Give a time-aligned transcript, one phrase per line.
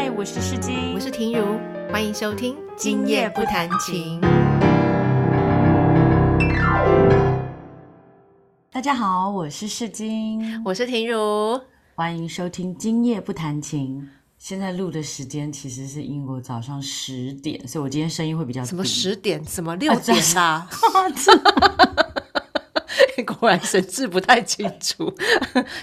[0.00, 1.58] 嗨，我是世金，我是婷如，
[1.90, 4.20] 欢迎收听《今夜不弹琴》。
[8.70, 11.60] 大家好，我是世金，我是婷如，
[11.96, 14.00] 欢迎收听《今夜不弹琴》。
[14.38, 20.68] 现在录的时间其实是英国早上十点，所以我今天声音会比较什么十点，什么六点啦？
[23.26, 25.12] 果然神志不太清楚，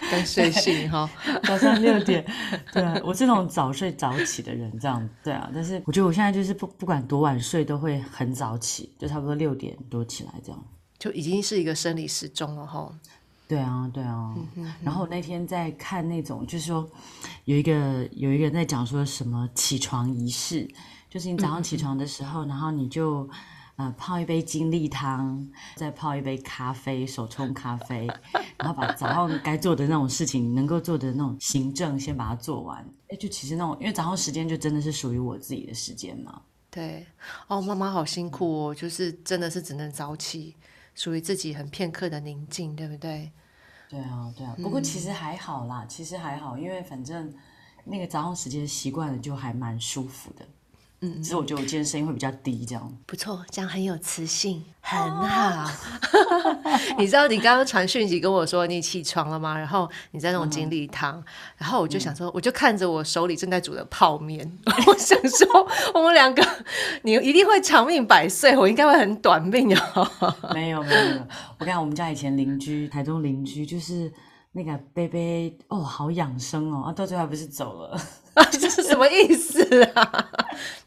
[0.09, 1.09] 刚睡醒哈。
[1.43, 2.25] 早上六点，
[2.71, 5.49] 对我是那种早睡早起的人，这样对啊。
[5.53, 10.65] 但是我觉得我现在就是不不管多晚睡，都会很早起，就差不多六点多起来这样，
[10.97, 12.89] 就已经是一个生理时钟了哈。
[13.47, 14.33] 对啊，对啊。
[14.81, 16.89] 然后我那天在看那种，就是说
[17.43, 20.67] 有一个有一个人在讲说什么起床仪式，
[21.09, 23.29] 就是你早上起床的时候，然后你就。
[23.77, 28.07] 呃，泡一杯金利汤，再泡一杯咖啡，手冲咖啡，
[28.57, 32.87] 然后把早上该做的那种事情，能够做的那种行政，先把它做完。
[33.09, 36.41] 哎，就其实那种，因为早上时间就真的是属于我自己的时间嘛。
[36.71, 37.05] 对，
[37.47, 40.55] 哦，妈妈好辛苦哦，就是真的是只能早起，
[40.93, 43.31] 属于自己很片刻的宁静，对不对？
[43.89, 44.55] 对啊，对啊。
[44.57, 47.33] 不过其实还好啦，其实还好，因为反正
[47.83, 50.45] 那个早上时间习惯了，就还蛮舒服的。
[51.01, 55.69] 嗯，其实我觉得我今天声音会比较低，这样不错，这样很有磁性，很好。
[56.97, 59.57] 你知道你刚刚传讯息跟我说你起床了吗？
[59.57, 61.21] 然后你在弄金利汤，
[61.57, 64.49] 然后我就想说，我就看着我手里正在煮的泡面，
[64.87, 66.41] 我想说我们两个
[67.03, 70.11] 你一定会长命百岁，我应该会很短命啊。
[70.53, 71.27] 没有没有没有，
[71.59, 74.11] 我看我们家以前邻居，台中邻居就是
[74.57, 77.99] 那个贝贝哦，好养生哦，啊，到最后还不是走了。
[78.51, 80.29] 这是什么意思啊？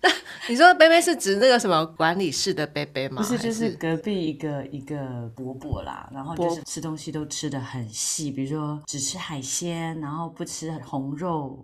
[0.00, 0.08] 那
[0.48, 3.20] 你说贝贝是指那个什么管理室的贝贝吗？
[3.20, 6.08] 不是，就是隔壁一个一个伯伯啦。
[6.10, 11.62] 然后就是吃东西都吃的很细，比如说只吃海鲜，然后不吃红肉，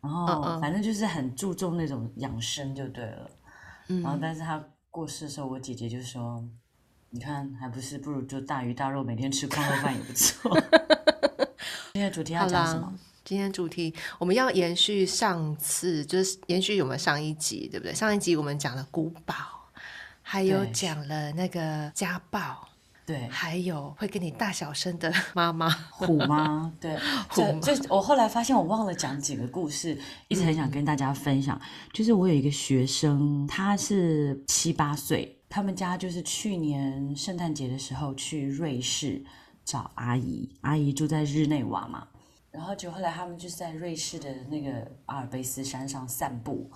[0.00, 3.30] 然后反正就是很注重那种养生就对了。
[3.86, 4.60] 然后但是他
[4.90, 6.44] 过世的时候，我姐姐就说
[7.10, 10.50] ：“你看，还不是不如就大鱼大肉，每天吃矿肉饭也不错。
[11.96, 12.92] ”今天主题要讲什么？
[13.24, 17.94] 今天主题我们要延续上次，就是延续我们上一集，对不对？
[17.94, 19.32] 上一集我们讲了古堡，
[20.20, 22.66] 还有讲了那个家暴，
[23.06, 27.60] 对，还有会跟你大小声的妈妈虎妈， 对，虎。
[27.60, 31.58] 就我后来发现我忘了讲几个故事，一直很想跟大家分享。
[31.92, 39.24] 就是我有一个学生，他是七八岁，他们家就是去年圣诞节的时候去瑞士
[39.64, 42.08] 找阿姨，阿姨住在日内瓦嘛。
[42.50, 46.70] 然后就后来他们就是在瑞士的那个阿尔卑斯山上散步，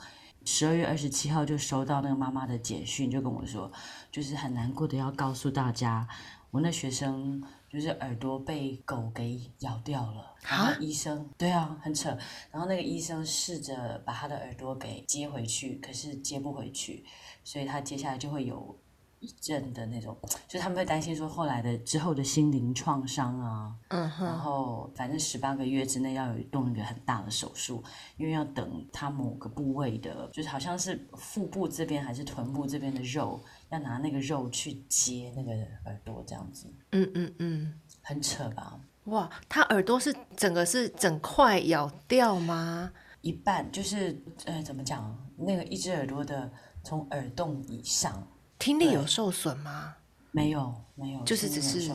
[0.44, 3.70] 十二月二十七号就收到那个妈妈的简讯，就跟我说，
[4.10, 6.08] 就是很难过的要告诉大家，
[6.50, 7.40] 我那学生
[7.70, 12.10] 就是耳朵被狗给咬掉了，然后医生对啊很扯，
[12.50, 17.04] 然后那个医生试着把他的耳朵给接回去，可是接不回去，
[17.44, 18.76] 所以他接下来就会有。
[19.20, 27.82] 一阵的那种，就他们会担心说后来的之后的心灵创伤啊，嗯哼，然后反正十八个月之内要有动一个很大的手术，
[28.16, 35.52] 因为要等他某个部位的，就是好像是腹部这边还是臀部这边的肉，要拿那个肉去接那个
[35.86, 38.80] 耳朵这样子，嗯嗯嗯，很扯吧？
[39.04, 42.92] 哇，他耳朵是整个是整块咬掉吗？
[43.22, 45.16] 一半就是呃，怎么讲？
[45.36, 46.50] 那个一只耳朵的
[46.84, 48.26] 从耳洞以上。
[48.58, 49.94] 听力有受损吗？
[50.30, 51.90] 没有，没有，就是只是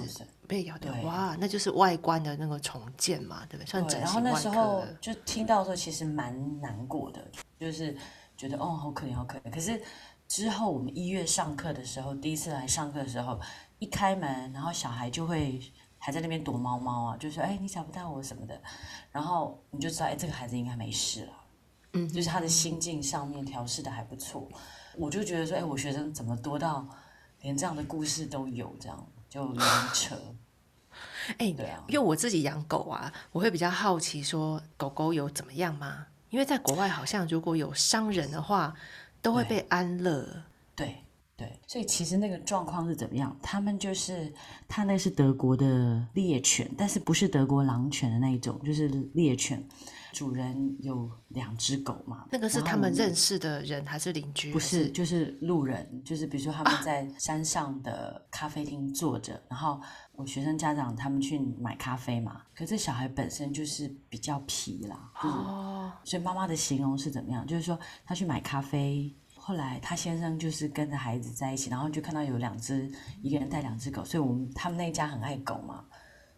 [0.47, 0.93] 被咬掉。
[1.03, 3.69] 哇，那就是外观的那个重建嘛，对不对？
[3.69, 7.25] 算整形然后那时候就听到的时候，其实蛮难过的，
[7.59, 7.95] 就是
[8.35, 9.51] 觉得哦，好可怜，好可怜。
[9.51, 9.81] 可是
[10.27, 13.39] 之后我们一月上课的时候，第一次来上课的时候，
[13.79, 15.61] 一开门，然后小孩就会
[15.99, 18.59] 还在那边躲猫猫啊，就说：“哎，你找不到我什么的。”
[19.11, 21.33] 然后你就知道，哎，这个孩子应该没事了。
[21.93, 24.49] 嗯，就是他的心境上面调试的还不错。
[24.95, 26.87] 我就觉得说，哎，我学生怎么多到
[27.41, 30.15] 连这样的故事都有，这样就有点扯。
[31.39, 36.07] 哎，对啊，因为我自己养狗啊，我会比较好奇，说狗狗有怎么样吗？
[36.29, 38.75] 因为在国外好像如果有伤人的话，
[39.21, 40.43] 都会被安乐。
[40.75, 41.03] 对
[41.35, 43.35] 对，所以其实那个状况是怎么样？
[43.41, 44.31] 他们就是
[44.67, 49.63] 他那是德国的猎犬，但是不是德国狼犬的那一种，就是猎犬。
[50.13, 52.27] 主人有两只狗嘛？
[52.31, 54.53] 那个是他们认识的人还是邻居？
[54.53, 59.81] 不是，就是路人，就是比如说他们在山上的咖啡厅坐着，然后
[60.11, 62.43] 我学生家长他们去买咖啡嘛。
[62.53, 67.43] 可是小孩本身就是比较皮啦，哦，所以妈妈的形容是怎么样？
[67.47, 69.11] 就是说他去买咖啡，
[69.45, 72.89] 后来他先生就是跟着孩子在一起，然后就看到有两只，
[73.21, 75.83] 一个人带两只狗，所以我们他们那一家很爱狗嘛。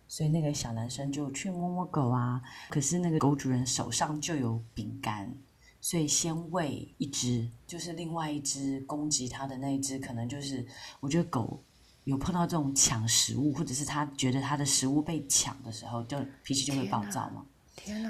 [0.08, 5.32] 所以那个小男生就去摸摸狗啊，可是那个狗主人手上就有饼干，
[5.80, 10.66] 所以先喂一只，就是另外一只攻击他的那一只，可能就是
[11.00, 11.64] 我觉得狗
[12.06, 17.46] 有碰到这种抢食物，或者是他觉得他的食物被抢的时候，就脾气就会暴躁嘛。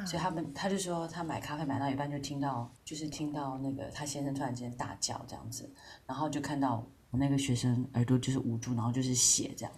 [0.06, 5.70] 所以他们他就说，他买咖啡买到一半就听到，就是听到那个他先生突然间大叫这样子，
[6.06, 9.72] 然后就看到我那个学生耳朵就是捂住，然后就是血这样，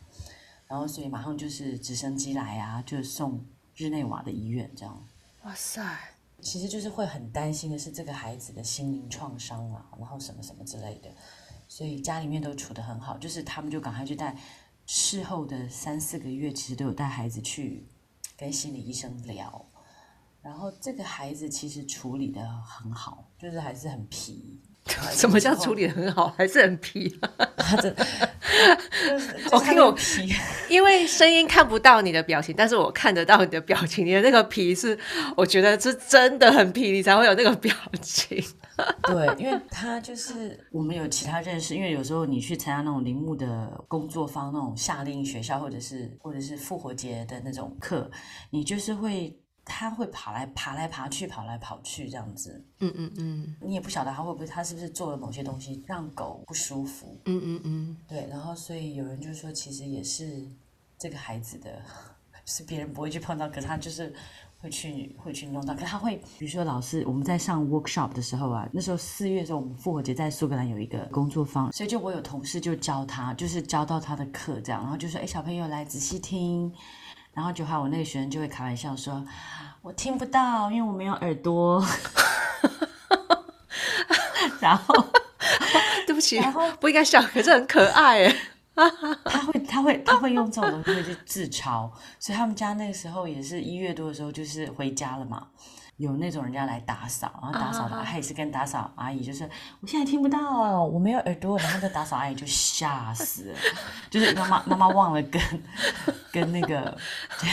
[0.67, 3.45] 然后所以马上就是直升机来啊，就送
[3.75, 5.07] 日内瓦的医院这样。
[5.43, 5.81] 哇塞！
[6.39, 11.09] 其实就是会很担心的是这个孩子的心灵创伤啊，然后什么什么之类的，
[11.67, 14.37] 所以家里面都处得很好，就是他们就赶快去带，
[14.85, 17.87] 事后的三四个月其实都有带孩子去
[18.37, 19.65] 跟心理医生聊。
[20.41, 24.59] 然后这个孩子其实处理的很好，就是还是很皮。
[25.11, 26.29] 什么叫处理的很好？
[26.37, 27.19] 还是很皮？
[27.57, 27.93] 他真，
[29.51, 30.33] 我听我皮，
[30.69, 34.05] 因为声音看不到你的表情，但是我看得到你的表情。
[34.05, 34.97] 你的那个皮是，
[35.35, 38.41] 我觉得是真的很皮，你才会有那个表情。
[39.03, 48.09] 对，因为他就是我们有其他认识，因为有时候你去参加那种铃木的工作坊，那种夏令学校，或者是或者是复活节的那种课，
[48.51, 49.37] 你就是会。
[49.67, 52.63] 他会爬来爬来爬去，跑来跑去这样子。
[52.79, 53.55] 嗯嗯嗯。
[53.61, 57.19] 你也不晓得他会不会，他是不是做了某些东西让狗不舒服。
[57.25, 57.97] 嗯嗯嗯。
[58.07, 60.47] 对，然后所以有人就说，其实也是
[60.97, 61.81] 这个孩子的，
[62.45, 64.13] 是别人不会去碰到，可是他就是
[64.59, 65.75] 会去会去弄到。
[65.75, 76.73] 可他会，比如说老师，我们在上 workshop 的时候啊，那时候四月的时候，我们复活节在苏格兰有一个工作坊，所以就我有同事就教他，就是教到他的课这样，然后就说，哎，小朋友来仔细听。
[77.37, 79.23] 然后就话我那个学生就会开玩笑说
[79.83, 81.85] ：“我听不到，因为我没有耳朵。
[84.59, 85.05] ”然后
[86.07, 86.41] 对不起，
[86.79, 88.35] 不应该笑，可是很可爱哎。
[89.25, 91.89] 他会，他会，他会用这种东西去自嘲，
[92.19, 95.47] 所以他们家那个时候也是一月多的时候，就是回家了嘛。
[95.97, 103.57] 有那种人家来打扫，然后打扫的他也是跟打扫阿姨，就是我现在听不到，我没有耳朵，然后那打扫阿姨就吓死了，
[104.07, 105.41] 就是妈妈妈妈忘了跟
[106.31, 106.95] 跟那个，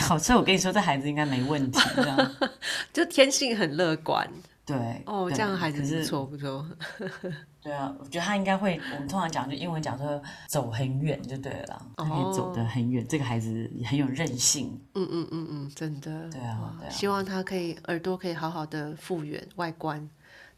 [0.02, 2.34] 好，所以我跟你说，这孩子应该没问题，这样，
[2.92, 4.28] 就天性很乐观。
[4.66, 6.66] 对哦，这样孩子不错不错。
[7.64, 8.78] 对啊，我觉得他应该会。
[8.92, 13.04] 我们通常讲就英文讲说走很远就对了，他可以走得很远。
[13.08, 14.78] 这个孩子很有韧性。
[14.94, 16.28] 嗯嗯嗯嗯，真的。
[16.30, 16.90] 对啊，对啊。
[16.90, 20.06] 希望他可以耳朵可以好好的复原外观。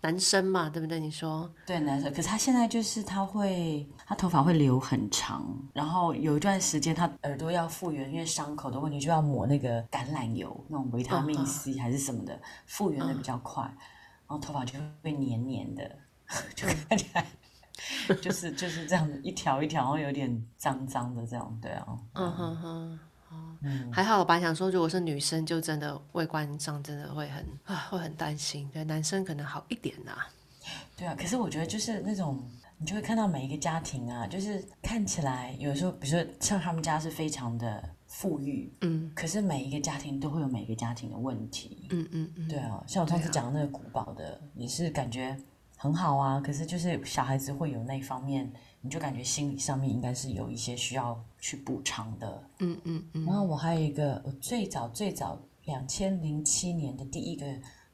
[0.02, 1.00] 男生嘛，对不对？
[1.00, 1.50] 你说。
[1.64, 13.62] 对男生，可是他现在就是他会，他头发会留很长，然后有一段时间他耳朵要复原，因为伤口的问题就要抹那个橄榄油，那种维他命 C 还是什么的，复原的比较快。
[14.28, 15.88] 然后头发就会黏黏的，
[16.54, 17.26] 就看起来
[18.20, 21.86] 就是就是这样子一条一条，然后有点脏脏的这样，对啊。
[22.14, 22.98] 嗯哼哼，
[23.62, 24.18] 嗯，还好。
[24.18, 28.68] 我本来想说，如果是女生，就真的外观上真的会很啊，会很担心。
[28.72, 30.16] 对，男生可能好一点呐。
[30.96, 32.42] 对啊，可是我觉得就是那种，
[32.78, 37.90] 你就会看到每一个家庭啊，就是看起来有时候，比如说像他们家是非常的。
[38.08, 45.36] 富裕，嗯，可是每一个家庭都会有每个家庭的问题，嗯嗯嗯，对啊，像我上次讲的那个古堡的，也是感觉
[45.76, 48.50] 很好啊，可是就是小孩子会有那方面，
[48.80, 53.24] 你就感觉心理上面应该是有一些需要去补偿的，嗯嗯嗯。
[53.26, 57.46] 然后我还有一个，我最早最早两千零七年的第一个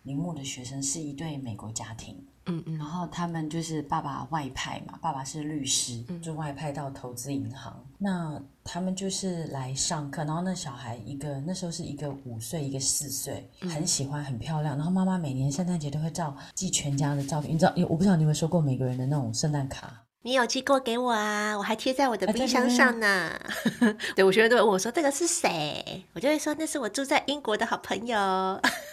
[0.04, 2.24] 铃木的学生是一对美国家庭。
[2.46, 7.84] 嗯嗯，然后他们就是爸爸外派嘛，爸爸是律师，就外派到投资银行。
[8.02, 14.76] 那他们就是来上课，然后那小孩一个那时候是一个五岁，一个四岁，很喜欢，很漂亮。
[14.76, 17.72] 然后妈妈每年圣诞节都会照寄全家的照片，你知道？
[17.88, 20.02] 我不知道你有没有收过每个人的那种圣诞卡。
[20.24, 21.56] 你有寄过给我啊？
[21.56, 23.30] 我还贴在我的冰箱上呢。
[24.14, 28.16] 对，我学生都会问我说：“这个是谁？”我就会说：“那是我住在英国的好朋友。”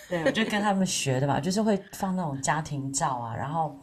[0.09, 3.79] 对，我就跟他们学的吧，就是会放那种家庭照啊，然后，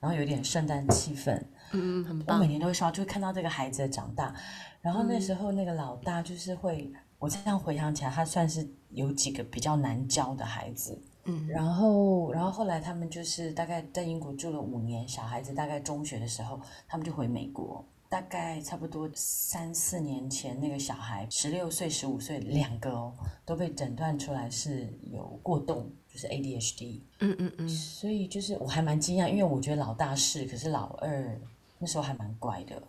[0.00, 1.40] 然后有点圣诞气氛。
[1.72, 2.38] 嗯，很棒。
[2.38, 4.34] 我每年都会刷，就会看到这个孩子的长大。
[4.80, 11.00] 然后那时候那个老大就是会，我这样回想起来，他算是有几个比较难教的孩子。
[11.24, 17.84] 嗯，然后，然后后来他们就是大概在英国住了五年，小孩子大概中学的时候，他们就回美国。
[18.10, 23.12] 大概差不多三四年前，那个小孩十六岁、十五岁两个哦，
[23.44, 27.02] 都被诊断出来是有过动，就是 ADHD。
[27.18, 27.68] 嗯嗯嗯。
[27.68, 31.38] 所以就是我还蛮惊讶，因为我觉得老大是，可是老二
[31.78, 32.82] 那时候还蛮乖的。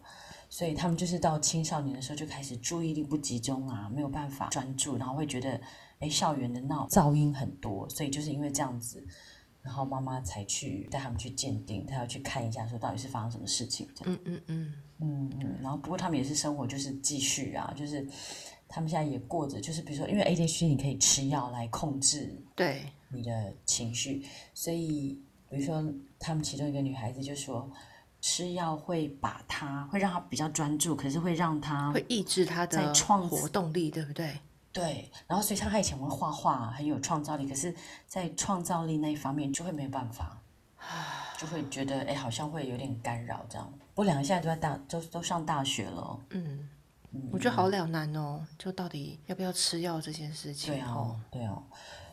[0.49, 5.59] 所以他们就是到青少年的时候就开始注意力不集中啊，没有办法专注，然后会觉得。
[5.99, 9.05] 哎，校园的闹噪音很多，所以就是因为这样子，
[9.61, 13.85] 然后妈妈才去带他们去鉴定，他要去看一下，说到底是发生什么事情。
[14.05, 15.57] 嗯嗯嗯嗯嗯。
[15.61, 18.07] 然后不过他们也是生活就是继续啊，就是
[18.69, 25.83] 他们现在也过着，就是比如说，因为 ADHD 你可以吃药来控制对你的情绪，所以比如说
[26.17, 27.69] 他们其中一个女孩子就说，
[28.21, 34.39] 吃药会把他会让他比较专注，可是会让他会抑制他的创活动力，对不对？
[34.71, 37.73] 对，然后所以像他以前会画画，很有创造力，可是，
[38.07, 40.37] 在创造力那一方面就会没有办法，
[41.39, 43.73] 就会觉得哎，好像会有点干扰这样。
[43.95, 46.19] 不过两个现在都在大，都都上大学了。
[46.29, 46.69] 嗯，
[47.31, 50.71] 我觉得好两难哦，就到底要不要吃药这件事情。
[50.71, 51.63] 对啊，对哦，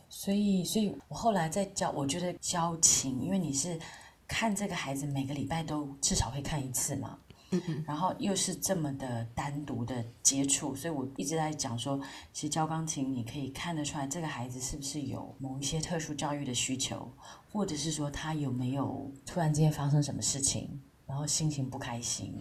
[0.08, 3.78] 所以，所以我后来在教，我觉得交情，因为你是
[4.26, 7.18] 看这个孩子每个礼拜都至少会看一次嘛。
[7.50, 11.96] 嗯嗯，然后又是这么的单独的接触，所以我一直在讲说，
[12.32, 17.08] 其实教钢琴你可以看得出来，这个孩子是不是有某一些特殊教育的需求，
[17.52, 22.36] 或者是说他有没有突然之间发生什么事情，然后心情不开心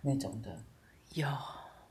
[0.00, 0.56] 那种的。
[1.14, 1.28] 有，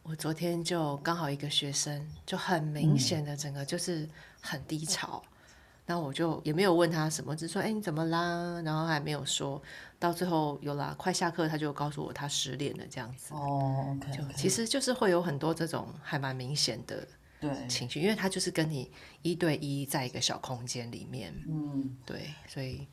[0.02, 4.10] 我昨天就刚好一个学生就很明显的整个就是
[4.40, 5.22] 很低潮。
[5.86, 8.62] 那我就也没有问他什么，只说哎你怎么啦？
[8.64, 9.62] 然后还没有说
[10.00, 13.34] 到最后有啦，快下课他就告诉我他失恋了这样子。
[13.34, 17.06] 哦就其实就是会有很多这种还蛮明显的
[17.42, 18.90] 对情绪，因为他就是跟你
[19.24, 22.88] 一对一在一个小空间里面，嗯，对，所以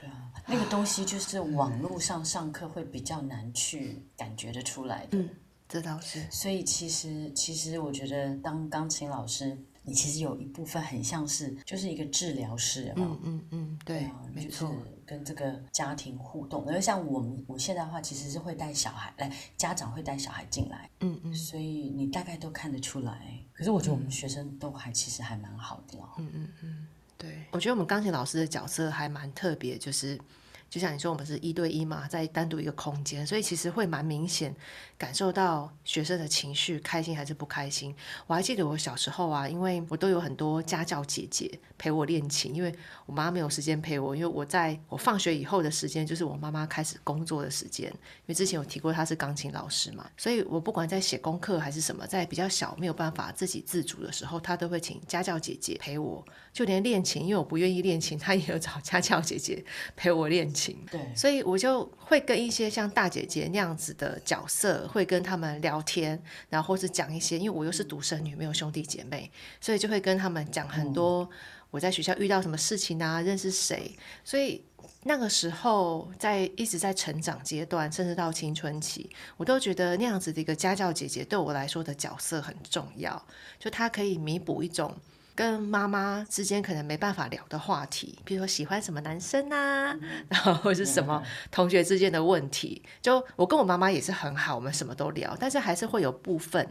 [0.00, 5.28] 对啊，那个东西就是网络上上课会比较难去感觉得出来的，嗯，
[5.68, 6.26] 这倒是。
[6.30, 9.54] 所以其实其实我觉得当钢琴老师。
[9.88, 14.74] 你其实有一部分很像是就是一个治疗师，嗯嗯嗯，对，没错，
[15.06, 16.66] 跟这个家庭互动。
[16.66, 23.38] 因为像我们我现在的话，其实是会带小孩来，家长会带小孩进来，嗯嗯，所以你大概都看得出来。
[23.52, 30.20] 可是我觉得我们学生都还其实还蛮好的，嗯嗯嗯，对，我觉得我们钢琴老师的角色还蛮特别，就是
[30.68, 34.52] 就像你说，我们是一对一嘛，在单独一个空间，所以其实会蛮明显。
[34.98, 37.94] 感受到学生的情绪，开心还是不开心？
[38.26, 42.74] 我还记得我小时候啊，因为我都有很多家教姐姐陪我练琴，因为
[43.04, 47.86] 我妈没有时间陪我，因为我在我放学以后的时间就是我妈妈开始工作的时间。
[47.88, 56.24] 因为之前有提过她是钢琴老师嘛，所以我不管在写功课还是什么，在比较小没有办法自己自主的时候，她都会请家教姐姐陪我，
[56.54, 59.62] 就连练琴，因为我不愿意练琴，她也有找家教姐姐
[59.94, 60.74] 陪我练琴。
[60.90, 64.85] 对，所以我就会跟一些像大姐姐那样子的角色。
[64.88, 71.28] 会跟他们聊天，然后或是讲一些，因为我又是独生女，没有兄弟姐妹，所以就会跟他们讲很多
[71.70, 73.96] 我在学校遇到什么事情啊，认识谁。
[74.24, 74.64] 所以
[75.04, 83.26] 那个时候在一直在成长阶段，甚至到青春期，我都觉得那样子的一个家教姐姐对我来说的角色很重要，
[83.58, 84.96] 就她可以弥补一种。
[85.36, 89.94] 跟妈妈之间可能没办法聊的话题，比如说喜欢什么男生啊，
[90.30, 92.82] 然后或者是什么同学之间的问题。
[93.02, 96.66] 就我跟我妈妈也是很好，我们什么都聊，但是还是会有部分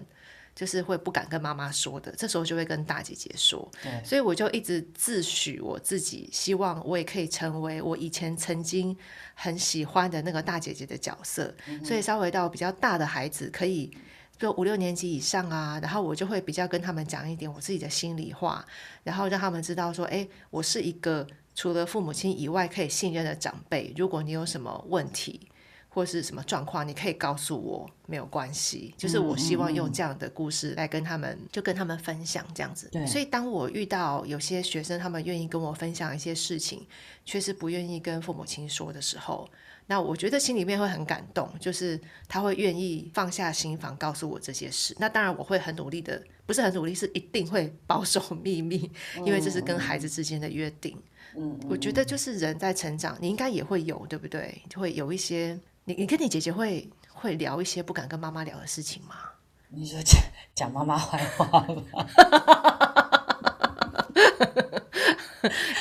[0.55, 3.69] 就是会不敢跟妈妈说的，这时候就会跟大姐姐说。
[4.03, 8.98] 所以我就一直自诩我自己，希望我也可以成为我以前曾经
[9.36, 11.53] 很喜欢的那个大姐姐的角色。
[11.84, 13.95] 所以稍微到比较大的孩子可以。
[14.38, 18.65] 就五六年级以上啊，然后我就会比较跟他们讲一点我自己的心里话，
[19.04, 23.94] 然后让他们知道说，哎，我是一个除了父母亲以外可以信任的长辈。
[23.96, 25.48] 如果你有什么问题
[25.88, 28.94] 或是什么状况，你可以告诉我，没有关系。
[28.98, 32.92] 就是我希望用这样的故事来跟他们，就跟他们分享这样子。
[33.08, 36.86] 所以当我遇到有些学生，他们愿意跟我分享一些事情，
[37.24, 39.50] 却是不愿意跟父母亲说的时候。
[39.88, 44.96] 那我觉得心里面会很感动，就是他会愿意放下心房告诉我这些事。
[45.00, 50.98] 那当然我会很努力的，不是很努力，是一定会保守 秘密，因为这是跟孩子之间的约定。
[51.38, 54.62] 嗯，我觉得就是人在成长，你应该也会有，对不对？
[54.70, 59.15] 就会有一些，你你跟你姐姐会会聊一些不敢跟妈妈聊的事情吗？
[59.70, 60.20] 你说讲
[60.56, 61.84] 讲妈妈坏话吗？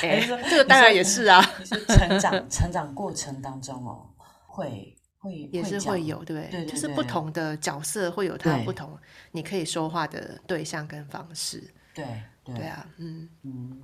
[0.01, 1.41] 哎，这个当然也是啊。
[1.87, 4.09] 成长成长过程当中哦，
[4.47, 8.97] 会会也是会有对，对，就是不同的角色会有它不同，
[9.31, 11.73] 你可以说话的对象跟方式。
[11.93, 12.05] 对
[12.43, 13.81] 对啊，嗯嗯，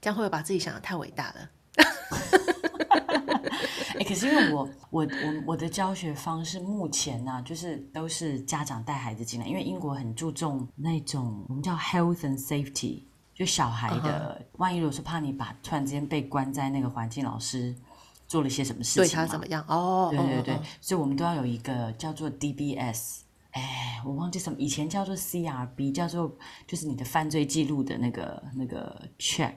[0.00, 1.50] 这样会不会把自己想的太伟大了？
[3.98, 13.04] 哎，可是因为我我我我的教学方式目前呢，就是都是家长带孩子进来，因为英国很注重那种我们叫 health and safety。
[13.40, 17.74] 就小孩的，万一如果是怕你把突然之间被关在那个环境，老师
[18.28, 19.64] 做了些什么事情，对他怎么样？
[19.66, 23.20] 哦，对对对，所以我们都要有一个叫做 DBS，
[23.52, 29.54] 哎，我忘记什么，以前叫做 CRB，叫做就是你的犯罪记录的那个那个 check，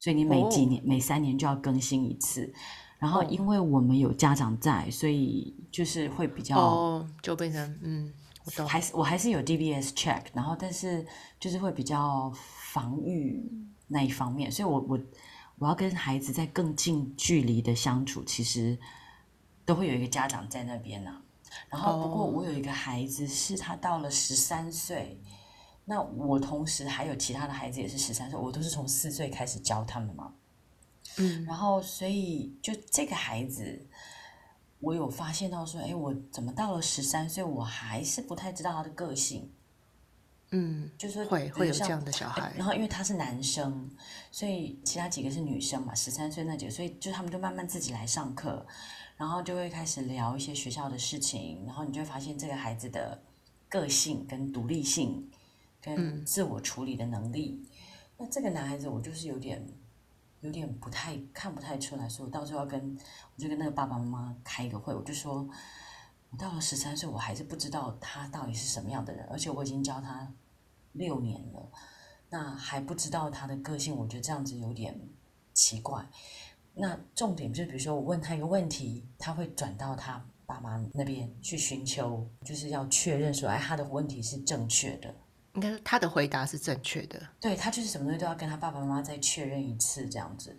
[0.00, 2.50] 所以你每几年每三年就要更新一次。
[2.98, 8.10] 然后因为我们有家长在，所以就是会比较就变成嗯，
[8.46, 11.06] 我懂，还是我还是有 DBS check，然后但是
[11.38, 12.32] 就是会比较。
[12.72, 13.42] 防御
[13.86, 15.00] 那一方面，所以我我
[15.58, 18.78] 我要跟孩子在更近距离的相处，其实
[19.64, 21.22] 都会有一个家长在那边呢、
[21.70, 25.18] 然后，不过我有一个孩子，是他到了十三岁，
[25.86, 30.34] 那我同时还有其他的孩子也是十三岁，我都是从四岁开始教他们嘛。
[31.16, 31.44] 嗯。
[31.46, 33.86] 然后，所以就这个孩子，
[34.80, 39.50] 我有发现到说，哎，我怎么到了十三岁，我还是不太知道他的个性，
[40.50, 43.90] 嗯，就是会会有这样的小孩然后因为他是男生，
[44.30, 48.66] 所以其他几个是女生嘛，十三岁那几个，所以就他们就慢慢自己来上课，
[49.18, 53.22] 然后就会开始聊一些学校的事情，然后你就会发现这个孩子的
[53.68, 55.30] 个性跟独立性，
[55.82, 57.62] 跟自我处理的能力。
[58.16, 59.62] 那这个男孩子我就是有点
[60.40, 62.98] 有点不太看不太出来，所以我到时候要跟
[63.36, 65.46] 我就跟那个爸爸妈妈开一个会，我就说。
[66.30, 70.30] 我到了十三岁，我还是不知道他到底是什么样的人，而且我已经教他
[70.92, 71.72] 六年了，
[72.30, 74.98] 那还不知道他的个性，我觉得这样子有点
[75.54, 76.06] 奇怪。
[76.74, 85.14] 那重点就是，比如说我问他一个问题，他会转到他爸妈那边去寻求，就是要确认说，哎，他的问题是正确的。
[85.54, 87.20] 应该是他的回答是正确的。
[87.40, 90.56] 对他就是什么东西都要跟他爸爸妈妈再确认一次这样子。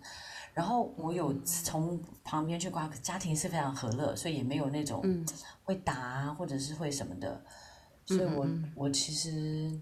[0.52, 5.02] 然后我有从旁边去观察，家庭是非常和乐，所以也没有那种
[5.64, 7.42] 会打啊，或者是会什么的。
[8.06, 9.80] 所以我我其实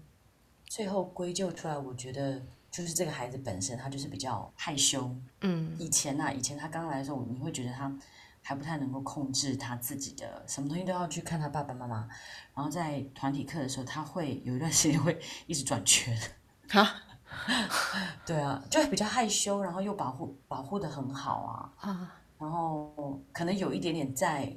[0.65, 5.09] 最后归咎出来，我觉得就是这个孩子本身他就是比较害羞。
[5.41, 7.91] 嗯以前呐、以前他刚来的时候，你会觉得他
[8.43, 12.07] 还不太能够控制他自己的，什么东西都要去看他爸爸妈妈。
[12.53, 16.15] 然后在团体课的时候，他会有一段时间会一直转圈。
[16.69, 17.03] 啊
[18.25, 24.55] 对啊，就比较害羞，然后又保护保护的很好啊，啊，然后可能有一点点在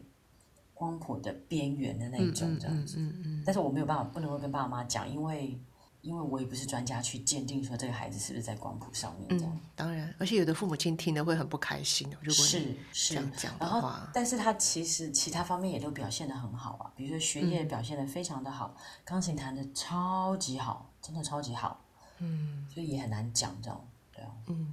[0.75, 5.59] 光谱的边缘的那一种这样子，嗯嗯但是我没有办法，不能够跟爸爸妈妈讲，因为
[6.01, 12.17] 因为我也不是专家去鉴定说这个孩子是不是在光谱上面这样，嗯，当然，而且有的父母亲听了会很不开心哦。
[12.21, 17.51] 如果是是这样讲的然后话，但是他其实其他方面也都表现的很好啊，比如说学嗯。
[17.51, 21.81] 业表现的非常的好，钢琴弹的超级好，真的超级好，
[22.23, 24.31] 嗯所以也很难讲这样，对啊。
[24.47, 24.73] 嗯。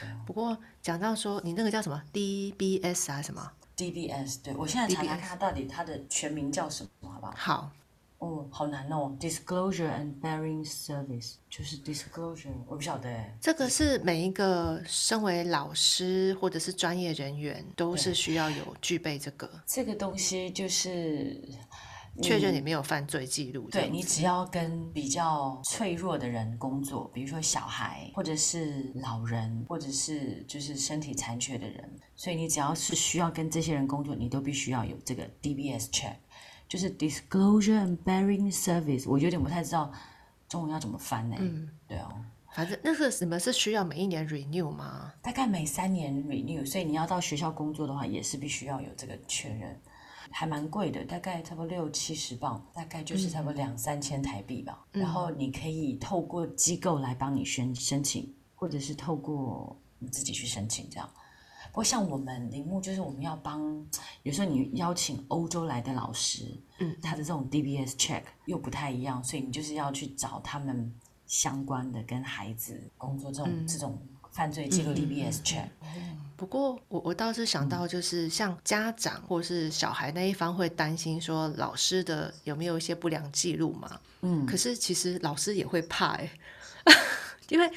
[0.00, 7.32] 对啊不过讲到说你那个叫什么 DBS 啊什么？DBS，对我现在查查看它到底它的全名叫什么，好不好？
[7.36, 7.70] 好，
[8.18, 13.36] 哦，好难哦，Disclosure and Bearing Service 就是 Disclosure，我不晓得哎。
[13.40, 21.42] 这个是每一个身为老师或者是专业人员都是需要有具备这个，这个东西就是
[22.22, 23.90] 确认你没有犯罪记录这对。
[23.90, 36.16] 你只要跟比较脆弱的人工作，比如说小孩，或者是老人，或者是就是身体残缺的人，所以你只要是需要跟这些人工作，你都必须要有这个 DBS check，
[36.68, 39.08] 就是 Disclosure and Bearing Service。
[39.08, 39.92] 我有点不太知道
[40.48, 41.36] 中文要怎么翻呢？
[41.38, 42.24] 嗯，对哦。
[42.52, 45.12] 反正那个什么是需要每一年 renew 吗？
[45.22, 49.80] 大概每三年 renew，所以你要到学校工作的话，也是必须要有这个确认，
[50.30, 54.86] 还蛮贵的，大概差不多六七十磅，大概就是差不多两三千台币吧。
[54.92, 61.08] 然后你可以透过机构来帮你申申请，或者是透过你自己去申请这样。
[61.68, 63.86] 不过像我们铃木，就是我们要帮，
[64.24, 66.44] 有时候你邀请欧洲来的老师，
[66.78, 70.92] 嗯，他的这种 DBS check 又不太一样，所以你就是要去找他们
[71.26, 73.96] 相关的跟孩子工作这种、这种
[74.32, 75.68] 犯罪记录 DBS check。
[76.40, 84.00] 不过我我倒是想到，就是像家长或是小孩那一方会担心说老师的有没有一些不良记录嘛？
[84.22, 86.30] 嗯，可是其实老师也会怕哎、
[87.50, 87.70] 因为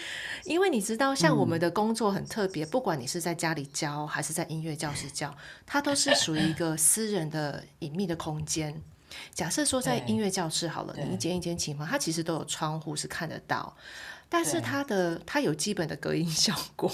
[0.46, 8.82] 因为你知道，像我们的工作很特别，不管你是在家里教还是在音乐教室教，它都是属于一个私人的隐秘的空间。
[9.34, 13.76] 假设说在音乐教室好了，你一间一间琴房，它其实都有窗户是看得到，
[14.30, 16.90] 但是它的它有基本的隔音效果，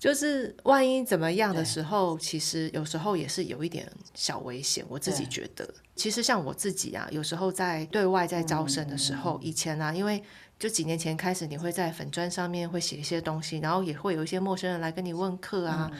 [0.00, 4.82] 就是万一怎么样的时候，其实有时候也是有一点小危险。
[4.88, 10.22] 我自己觉得，其实像我自己啊，有时候在对外在招生的时候，以前啊，因为
[10.58, 15.90] 就几年前开始，你会在粉砖上面会写一些东西，然后也会有一些陌生人来跟你问课啊。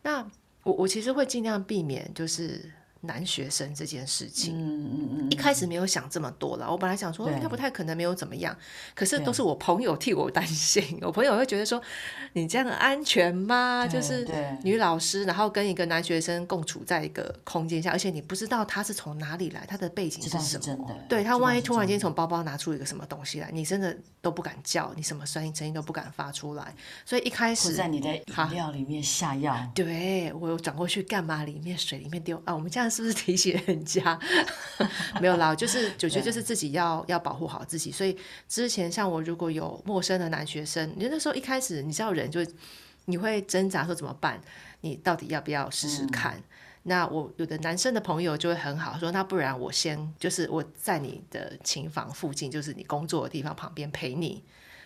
[0.00, 0.26] 那
[0.62, 2.72] 我我其实会尽量避免就是
[3.06, 4.54] 男学生这件事情。
[4.56, 8.56] 嗯嗯嗯，一开始没有想这么多了，我本来想说对应该不太可能没有怎么样，
[8.94, 11.80] 可是都是我朋友替我担心，我朋友会觉得说
[12.32, 13.86] 你这样安全吗？
[13.86, 20.86] 就是对女老师，然后跟一个男学生共处在一个空间下，而且你不知道他是从哪里来，他的背景是什么。
[21.08, 31.44] 对他万一突然间从包包拿出一个什么东西来，你真的都不敢叫，你什么声音声音都不敢发出来，所以一开或始在你的好饮料里面下药，对我有转过去干嘛？
[31.44, 32.54] 里面水里面丢啊？
[32.54, 34.18] 我们这样是不是提醒人家？
[35.20, 37.90] 没有啦，就是我觉得就是自己要要保护好自己。
[37.90, 38.16] 所以
[38.48, 42.40] 之前像我如果有陌生的男学生，你那时候一开始你知道人就
[43.06, 44.40] 你会挣扎说怎么办？
[44.82, 46.40] 你到底要不要试试看？
[46.84, 54.44] 那我有的男生的朋友就会很好说，那不然我先就是我在你的琴房附近，就是你工作的地方旁边陪你。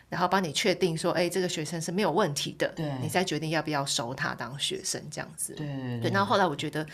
[0.08, 5.52] 然后帮你确定说，哎，这个学生是没有问题的，你再决定要不要收他当学生这样子。
[5.54, 6.10] 对对对。
[6.10, 6.86] 然后后来我觉得。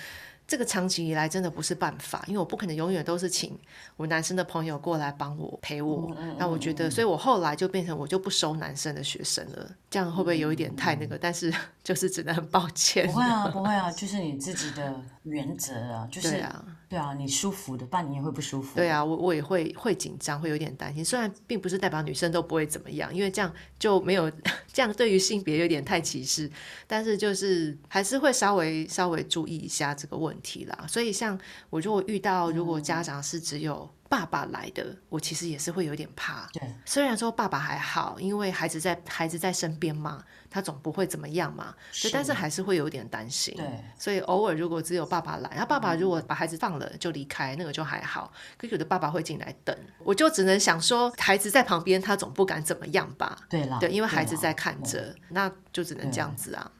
[0.46, 3.58] 这个长期以来真的不是办法，因为我不可能永远都是请
[3.96, 6.14] 我男生的朋友过来帮我陪我。
[6.38, 9.70] 那我觉得，所以我后来就变成我就不收男生的学生了。
[9.90, 11.16] 这样会不会有一点太那个？
[11.16, 11.52] 但是
[11.82, 13.06] 就是只能很抱歉。
[13.06, 18.76] 不会啊，不会啊，就是你自己的原则啊，就是啊，对啊，你舒服的，但你也会不舒服。
[18.76, 21.04] 对啊，我我也会会紧张，会有点担心。
[21.04, 24.30] 虽然并不是代表女生都不会怎么样，因为这样就没有
[24.72, 26.50] 这样对于性别有点太歧视，
[26.86, 30.64] 但是就是还是会稍微稍微注意一下这个问题。
[30.66, 31.38] 啦，所以像
[31.70, 36.48] 我如果遇到如果家长是只有爸爸来的，我其实也是会有点怕。
[36.52, 41.74] 对，虽然说爸爸还好，因为孩子在孩子在身边嘛，他总不会怎么样嘛。
[41.90, 43.52] 是，但是还是会有点担心。
[43.56, 43.66] 对，
[43.98, 48.32] 所以偶尔如果只有爸爸来，他爸爸如果把孩子放了就离开，那个就还好。
[48.56, 53.36] 可有的爸爸会进来等，我就只能想说，孩子在旁边，他总不敢怎么样吧？
[53.50, 56.70] 对啦，对，因为孩子在看着，那就只能这样子啊。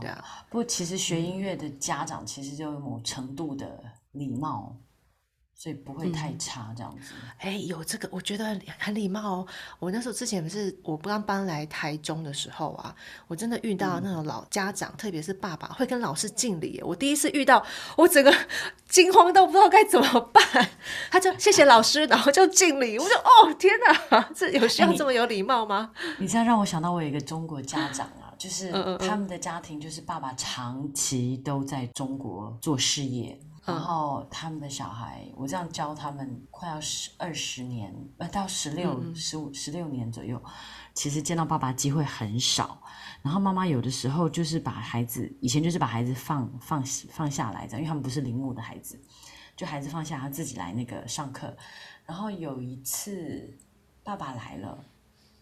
[0.00, 4.74] 对啊，不过其实学音乐的家长其实就有某程度的礼貌，
[5.62, 7.12] 所以不会太差这样子。
[7.36, 9.46] 哎，有这个，我觉得很礼貌哦。
[9.78, 12.96] 我那时候之前不是我刚搬来台中的时候啊，
[13.28, 16.80] 我真的遇到那种老家长，特别是爸爸会跟老师敬礼。
[16.82, 17.62] 我第一次遇到，
[17.98, 18.34] 我整个
[18.88, 20.42] 惊慌到不知道该怎么办。
[21.10, 22.98] 他就谢谢老师，然后就敬礼。
[22.98, 23.70] 我就哦天
[24.10, 25.90] 哪，这有需要这么有礼貌吗？
[26.16, 28.32] 你这样让我想到我有一个中国家长啊。
[28.38, 33.38] 就是他们的家庭，就是爸爸长期都在中国做事业，
[33.70, 40.42] 然后他们的小孩，我这样教他们快要十二十年，呃，到十六、十五、十六年左右，
[40.94, 42.82] 其实见到爸爸机会很少。
[43.22, 49.00] 然后妈妈有的时候就是把孩子，以前就是把孩子放放放下来，这样，因为他们不是铃木的孩子，
[49.56, 51.56] 就孩子放下，他自己来那个上课。
[52.06, 53.56] 然后有一次
[54.02, 54.84] 爸爸来了。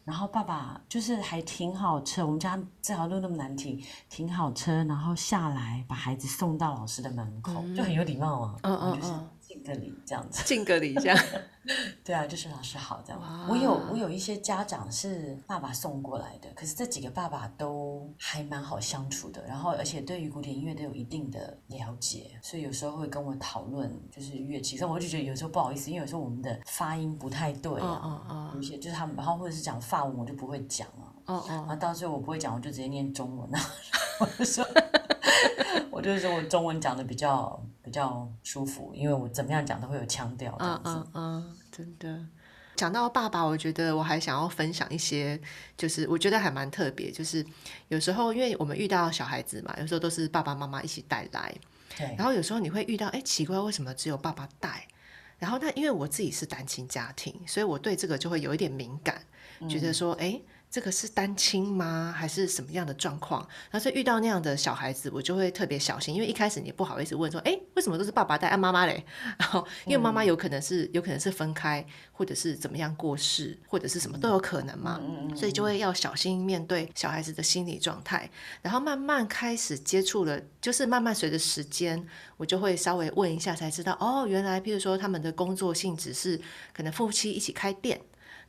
[0.09, 9.29] 然后爸爸就是还停好车，我们家这条路那么难停，停好车，然后下来把孩子送到老师的门口，就很有礼貌啊，嗯嗯嗯。
[9.49, 11.19] 敬个礼这样子，敬个礼这样，
[12.05, 13.47] 对啊，就是老师好这样。
[13.49, 33.61] 我有我有一些家长是爸爸送过来的，可是这几个爸爸都还蛮好相处的，然后而且对于古典音乐都有一定的了解，所以有时候会跟我讨论就是乐器，所以我就觉得有时候不好意思，因为有时候我们的发音不太对啊，有些就是他们，然后或者是讲法文我就不会讲啊，哦哦，然后到最后我不会讲，我就直接念中文啊，
[34.21, 34.67] 我就说。
[35.91, 40.57] 我就是说我中文讲的比较比较舒服，因为我怎么样讲都会有腔调。
[40.61, 42.25] 嗯嗯嗯，真的。
[42.77, 45.41] 讲到爸爸，我觉得我还想要分享一些，
[45.77, 47.45] 就是我觉得还蛮特别，就是
[47.89, 51.53] 有时候因为我们遇到小孩子嘛，有时候都是爸爸妈妈一起带来。
[51.97, 52.15] 对。
[52.17, 54.87] 然后有时候你会遇到，哎，奇怪，为什么只有爸爸带？
[55.39, 59.25] 然后那因为我自己是单亲家庭，所以我对这个就会有一点敏感，
[59.69, 60.41] 觉得说，哎。
[60.71, 62.15] 这个是单亲吗？
[62.15, 63.41] 还是什么样的状况？
[63.71, 69.03] 然后所以遇到那样的小孩子，我就会特别小心，因为一开始你不好意思问说，哎，为什么都是爸爸带啊妈妈嘞？
[69.39, 75.01] 然后因为妈妈有可能是有可能是分开，或者是怎么样过世，或者是什么都有可能嘛，
[75.35, 78.31] 所以就会要小心面对小孩子的心理状态。
[78.61, 86.39] 然后慢慢开始接触了，就是慢慢随着时间，我就会稍微问一下，才知道哦，原来譬如说他们的工作性质是
[86.75, 87.99] 可能夫妻一起开店，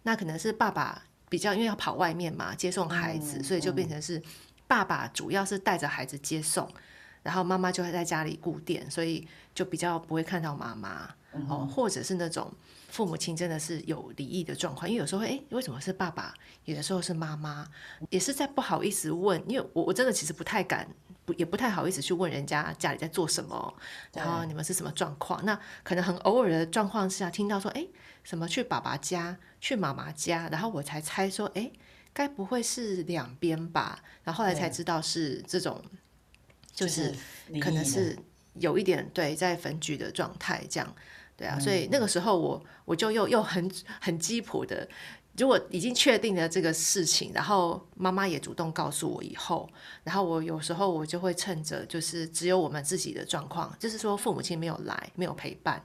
[0.04, 1.04] 那可能是爸爸。
[1.30, 4.22] 比较因为要跑外面嘛，接送孩子，所以就变成是
[4.68, 6.68] 爸爸主要是带着孩子接送，
[7.22, 11.08] 然后妈妈就会在家里顾店，所以就比较不会看到妈妈
[11.48, 12.52] 哦，或者是那种
[12.90, 16.34] 父母亲真的是有离异的状况，因为有时候会哎，为什么是爸爸？
[16.66, 17.68] 有的时候是妈妈，
[18.10, 20.88] 也是在不好意思问，因为我我真的其实不太敢，
[21.26, 23.74] 不也不太好意思去问人家家里在做什么，
[24.14, 25.46] 然后你们是什么状况？
[25.46, 27.86] 那可能很偶尔的状况下听到说，哎。
[28.22, 31.72] 什么去爸爸家，去妈妈家，然后我才猜说，哎，
[32.14, 34.02] 该不会是两边吧？
[34.24, 35.84] 然后后来才知道是这种，
[36.74, 37.14] 就是
[37.62, 38.18] 可能是
[38.54, 40.96] 有一点对在分居的状态，这样
[41.36, 41.60] 对啊。
[41.60, 43.70] 所以那个时候我我就又又很
[44.00, 44.88] 很鸡婆的，
[45.38, 49.70] 如果已经确定了这个事情，然后妈妈也主动告诉我以后，
[50.04, 55.84] 然后我有时候我就会趁着就是只有我们自己的状况，就是说父母亲没有来，没有陪伴，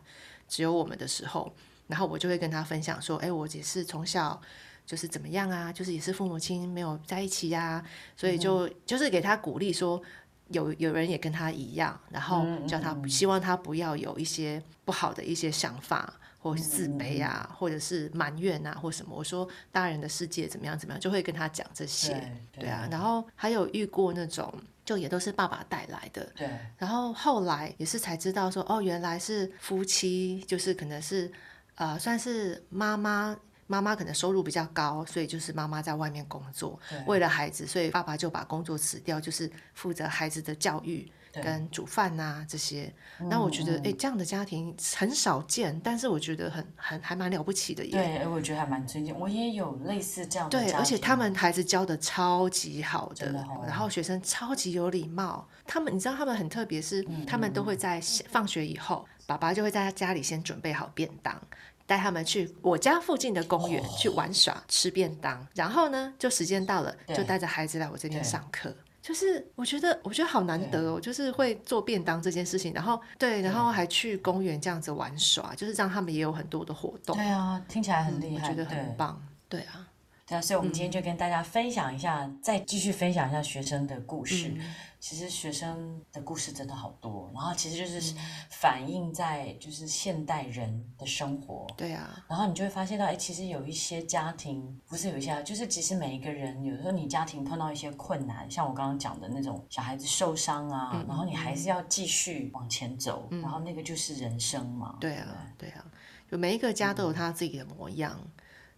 [0.48, 1.52] 只有我们的时候。
[1.94, 4.40] 然后我就会跟他分享说，哎，我也是从小
[4.84, 7.80] 就是怎么样啊，就是也是父母亲没有在一起呀，
[8.16, 10.02] 所以就就是给他鼓励说，
[10.48, 19.14] 有有人也跟他一样，然后叫他希望他不要有一些不好的一些想法或自卑啊，或者是埋怨啊，或什么。
[19.16, 22.28] 我说大人的世界怎么样怎么样，就会跟他讲这些。
[22.50, 24.52] 对啊，然后还有遇过那种，
[24.84, 26.28] 就也都是爸爸带来的。
[26.34, 26.50] 对。
[26.76, 31.30] 然后后来也是才知道说，哦，原来是夫妻，就是可能是
[31.76, 33.36] 呃，算是妈妈。
[33.66, 41.10] 妈妈可能收入比较高，所以就是妈妈在外面工作，为了孩子，所以爸爸就把工作辞掉，就是负责孩子的教育
[41.42, 42.92] 跟煮饭呐这些。
[43.18, 47.90] 那我觉得，哎，这样的家庭很少见，但是我觉得很很还蛮了不起的耶。
[47.90, 49.18] 对，我觉得还蛮尊敬。
[49.18, 50.60] 我也有类似这样的。
[50.60, 53.32] 对，而且他们孩子教的超级好的，
[53.66, 55.48] 然后学生超级有礼貌。
[55.66, 61.40] 他们，你知道他们很特别，是他们都会在放学以后，爸爸就会在他家里先准备好便当。
[61.86, 68.74] 带他们去我家附近的公园去玩耍、吃便当，然后呢，就时间到了，就带着孩子来我这边上课。
[69.02, 77.14] 就是我觉得，我觉得好难得哦，就是会做便当这件事情，然后对，然后还去公园这样子玩耍，就是让他们也有很多的活动。
[77.14, 79.22] 对啊，听起来很厉害，我觉得很棒。
[79.46, 79.86] 对啊。
[80.26, 84.54] 对啊，所以我们今天就跟大家分享一下，再继续分享一下学生的故事。
[84.98, 88.14] 其实学生的故事真的好多，然后其实就是
[88.48, 91.66] 反映在就是现代人的生活。
[91.76, 104.96] 对啊，然后你就会发现到，哎，其实有一些家庭不是有一些，就是其实每一个人，有时候你家庭碰到一些困难，像我刚刚讲的那种小孩子受伤啊，然后你还是要继续往前走，然后那个就是人生嘛。
[104.98, 105.84] 对啊，对啊，
[106.30, 108.18] 就每一个家都有他自己的模样。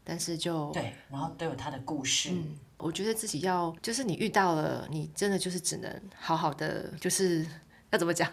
[0.09, 2.31] 但是就对，然后都有他的故事。
[2.33, 7.45] 嗯，我觉得自己要，就是你遇到了，你真的就是只能好好的，就是
[7.90, 8.31] 要怎么讲？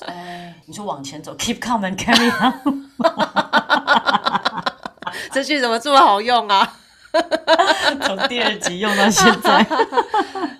[0.00, 2.90] 哎，你说往前走， keep calm and carry on。
[5.32, 6.80] 这句怎么这么好用啊？
[8.02, 9.64] 从第二集用到现在，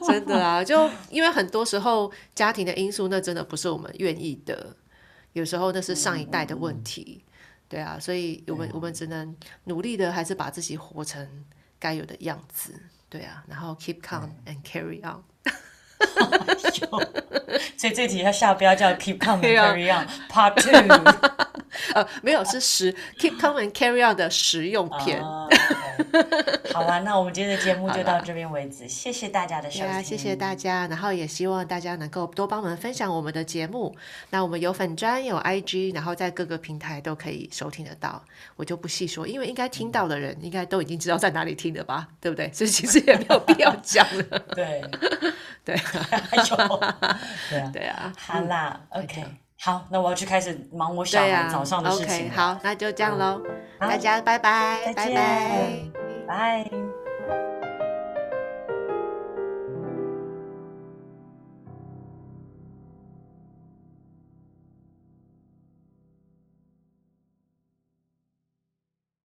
[0.07, 4.77] 真的啊，就因为很多时候家庭的因素，那真的不是我们愿意的，
[5.33, 7.25] 有时候那是上一代的问题。
[7.73, 11.27] 对啊，所以我们我们只能努力的，还是把自己活成
[11.79, 12.75] 该有的样子。
[13.09, 15.23] 对啊，然后 keep calm and carry on。
[17.79, 20.71] 所以这题它下标叫 keep calm and carry on part two。
[21.95, 25.23] 呃，没有，是实 keep calm and carry on 的实用篇。
[26.73, 33.95] 好了，那我们今天的节目就到这边为止，谢谢大家的收听，谢谢大家，然后也希望大家能够多帮我们分享我们的节目。
[34.31, 38.23] 那我们有粉专，有 IG，然后在各个平台都可以收听得到，
[38.57, 42.51] 我就不细说，因为应该听到的人应该都已经知道在哪里听的吧， 对不对？
[42.53, 44.39] 所以其实也没有必要讲了。
[44.55, 44.83] 对，
[45.65, 46.81] 对，还有，
[47.51, 49.25] 对啊，对啊，好啦，OK。
[49.65, 52.29] 好，那我要去开始忙我小孩早上的事情。
[52.33, 53.41] 好，那就这样喽，
[53.79, 55.83] 大家拜拜，拜拜，
[56.27, 56.92] 拜。